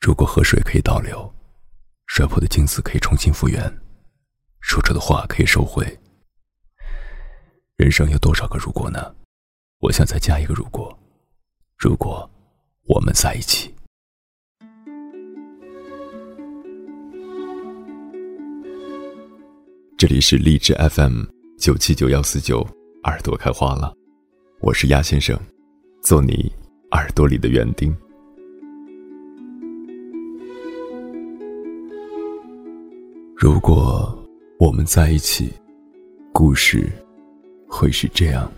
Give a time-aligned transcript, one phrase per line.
[0.00, 1.34] 如果河水可以倒流，
[2.06, 3.60] 摔破的镜子可以重新复原，
[4.60, 5.84] 说出的话可以收回。
[7.76, 9.14] 人生有多少个如果呢？
[9.80, 10.96] 我想再加一个如果，
[11.76, 12.28] 如果
[12.84, 13.74] 我们在一起。
[19.98, 21.24] 这里是荔枝 FM
[21.58, 22.60] 九七九幺四九，
[23.02, 23.92] 耳朵开花了，
[24.60, 25.36] 我是鸭先生，
[26.04, 26.52] 做你
[26.92, 27.94] 耳朵里的园丁。
[33.40, 34.12] 如果
[34.58, 35.52] 我们在一起，
[36.32, 36.90] 故事
[37.68, 38.50] 会是这样。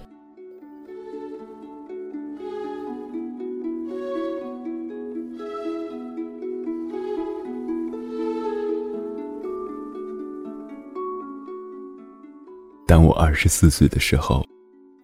[12.86, 14.42] 当我二十四岁的时候，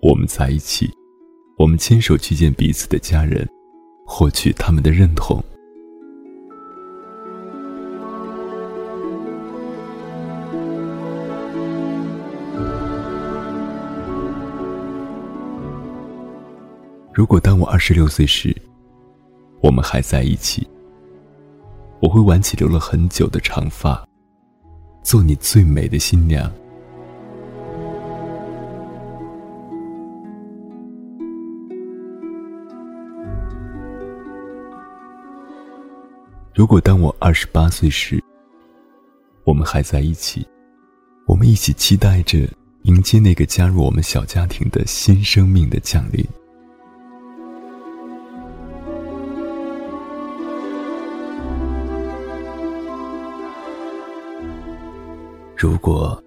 [0.00, 0.90] 我们在一起，
[1.58, 3.46] 我们牵手去见彼此的家人，
[4.06, 5.44] 获取他们的认同。
[17.16, 18.54] 如果当我二十六岁时，
[19.62, 20.68] 我们还在一起，
[21.98, 24.06] 我会挽起留了很久的长发，
[25.02, 26.52] 做你最美的新娘。
[36.52, 38.22] 如果当我二十八岁时，
[39.44, 40.46] 我们还在一起，
[41.26, 42.46] 我们一起期待着
[42.82, 46.22] 迎接那个加入我们小家庭的新生命的降临。
[55.58, 56.22] 如果，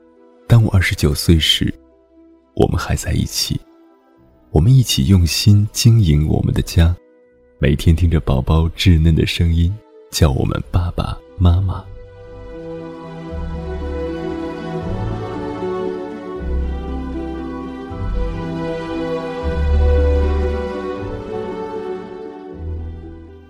[0.48, 1.72] 当我二十九岁时，
[2.56, 3.62] 我们还在一起，
[4.50, 6.96] 我们一起用心经营我们的家，
[7.60, 9.72] 每天听着宝宝稚嫩的声音，
[10.10, 11.86] 叫我们爸爸妈妈。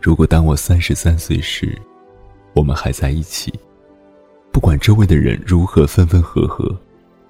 [0.02, 1.74] 如果当我三十三岁时，
[2.54, 3.54] 我们还在一起。
[4.60, 6.78] 不管周围的人如何分分合合，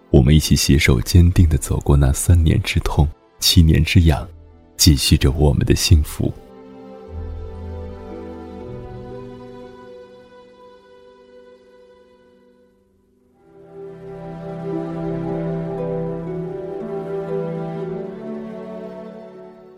[0.10, 3.08] 我们一起携手坚定的走过那三年之痛、
[3.38, 4.28] 七年之痒，
[4.78, 6.34] 继续着我们的幸福。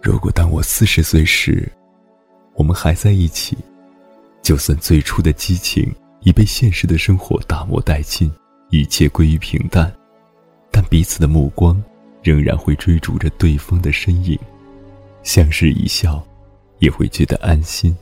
[0.01, 1.69] 如果当我四十岁时，
[2.53, 3.57] 我们还在一起，
[4.41, 5.94] 就算最初的激情。
[6.24, 8.32] 已被现实的生活打磨殆尽，
[8.70, 9.92] 一切归于平淡，
[10.72, 11.82] 但彼此的目光
[12.22, 14.38] 仍然会追逐着对方的身影，
[15.24, 16.24] 相视一笑，
[16.80, 17.96] 也会觉得安心。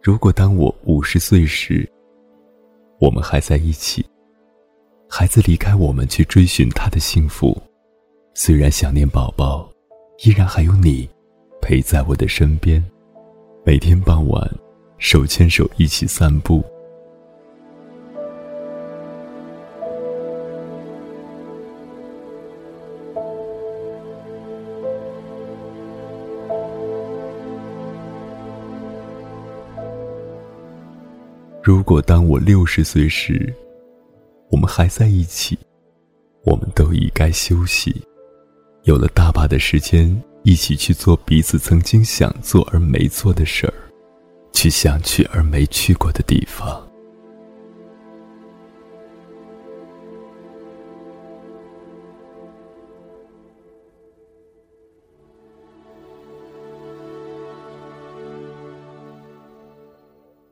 [0.00, 1.86] 如果当我五十岁时，
[3.00, 4.04] 我们还在一起，
[5.08, 7.56] 孩子离开我们去追寻他的幸福，
[8.34, 9.68] 虽然想念宝宝，
[10.24, 11.08] 依然还有你
[11.62, 12.84] 陪在我的身边，
[13.64, 14.50] 每天傍晚
[14.98, 16.64] 手牵手一起散步。
[31.68, 33.54] 如果当我六十岁时，
[34.50, 35.58] 我们还在一起，
[36.42, 37.94] 我们都已该休息，
[38.84, 43.74] 有了大把的时间，一起去做彼此曾经想做而没做的事儿，
[44.50, 46.87] 去想去而没去过的地方。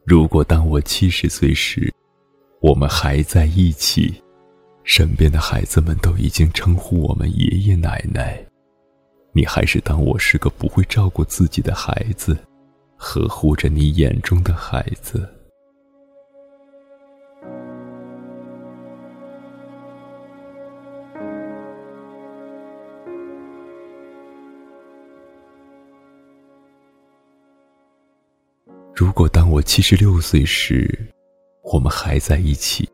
[0.07, 1.93] 如果当我七十岁时，
[2.61, 4.23] 我们还在一起，
[4.85, 8.41] 身边的孩子们都已经称呼我们爷爷奶奶，
[9.33, 12.39] 你还是当我是个不会照顾自己的孩子，
[12.97, 15.29] 呵护着你眼中的孩子。
[28.97, 31.07] 如果当我七十六岁时，
[31.63, 32.89] 我们还在一起，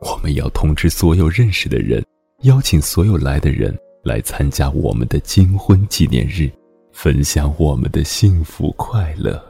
[0.00, 2.04] 我们要通知所有认识的人，
[2.42, 6.50] 邀请所有来的人来参加我们的金婚纪念日，
[6.92, 9.42] 分享我们的幸福快乐。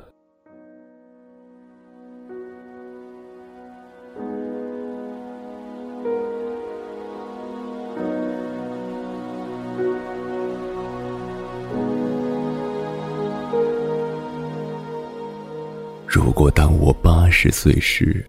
[16.14, 18.24] 如果当我八十岁时，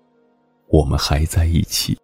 [0.69, 1.95] 我们还在一起，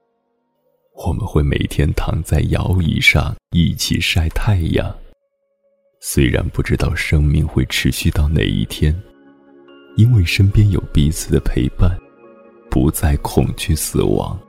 [0.94, 4.96] 我们会每天躺在摇椅上一起晒太阳。
[6.00, 8.96] 虽然不知道生命会持续到哪一天，
[9.98, 11.98] 因为身边有彼此的陪伴，
[12.70, 14.40] 不再恐惧死亡，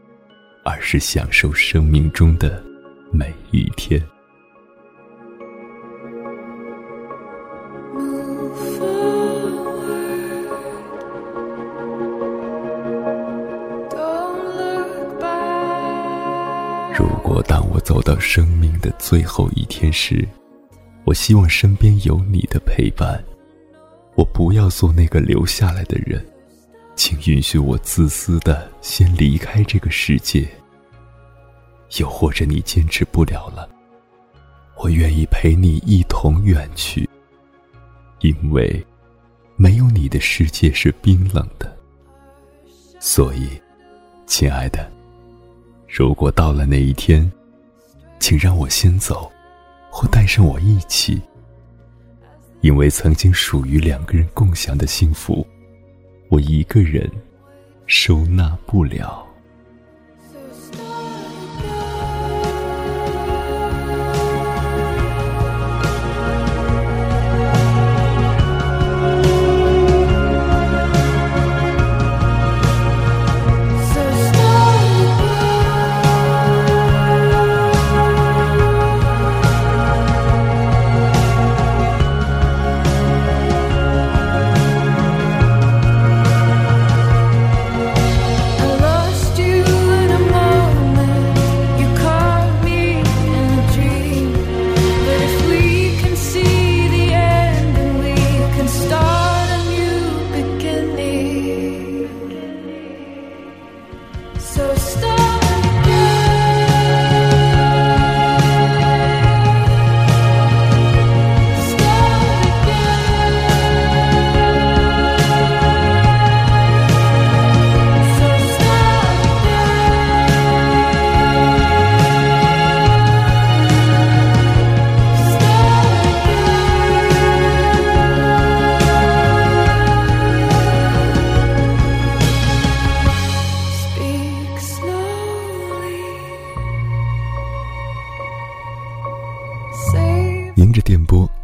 [0.67, 2.62] 而是享受生命中的
[3.11, 3.99] 每一天。
[17.32, 20.29] 如果当我走到生命的最后一天时，
[21.06, 23.25] 我希望身边有你的陪伴。
[24.17, 26.23] 我不要做那个留下来的人，
[26.94, 30.46] 请允许我自私的先离开这个世界。
[31.99, 33.67] 又或者你坚持不了了，
[34.76, 37.08] 我愿意陪你一同远去。
[38.20, 38.87] 因为，
[39.56, 41.75] 没有你的世界是冰冷的。
[43.00, 43.49] 所以，
[44.26, 44.87] 亲爱的。
[45.94, 47.30] 如果到了那一天，
[48.18, 49.30] 请让我先走，
[49.90, 51.20] 或带上我一起。
[52.62, 55.46] 因为曾经属于两个人共享的幸福，
[56.30, 57.10] 我一个人
[57.86, 59.22] 收纳不了。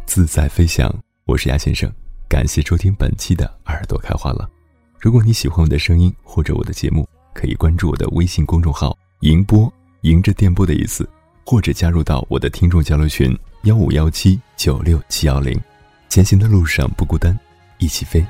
[0.09, 0.91] 自在飞翔，
[1.25, 1.87] 我是鸭先生，
[2.27, 4.49] 感谢收听本期的耳朵开花了。
[4.99, 9.71] 如果你喜欢我的声音或者我的节目，可以关注我的微信公众号“迎波”，
[10.01, 11.07] 迎着电波的意思，
[11.45, 15.55] 或者加入到我的听众交流群幺五幺七九六七幺零。
[16.09, 17.39] 前行的路上不孤单，
[17.77, 18.25] 一起飞。